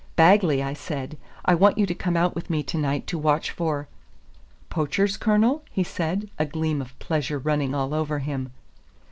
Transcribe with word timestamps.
"Bagley," 0.15 0.63
I 0.63 0.73
said, 0.73 1.15
"I 1.45 1.53
want 1.53 1.77
you 1.77 1.85
to 1.85 1.93
come 1.93 2.17
out 2.17 2.33
with 2.33 2.49
me 2.49 2.63
to 2.63 2.77
night 2.79 3.05
to 3.05 3.19
watch 3.19 3.51
for" 3.51 3.87
"Poachers, 4.71 5.15
Colonel?" 5.15 5.63
he 5.69 5.83
said, 5.83 6.27
a 6.39 6.45
gleam 6.47 6.81
of 6.81 6.97
pleasure 6.97 7.37
running 7.37 7.75
all 7.75 7.93
over 7.93 8.17
him. 8.17 8.49